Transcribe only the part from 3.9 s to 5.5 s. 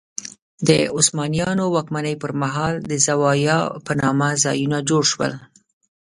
نامه ځایونه جوړ شول.